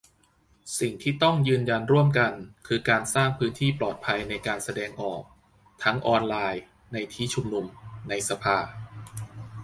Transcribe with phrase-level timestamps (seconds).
[0.79, 2.31] สิ่งที่ต้องยืนยันร่วมกัน
[2.67, 5.21] คือการสร้างพื้นที่ปลอดภัยในการแสดงออก
[5.83, 7.65] ทั้งออนไลน์ ในที่ชุมนุม
[8.09, 8.57] ในสภา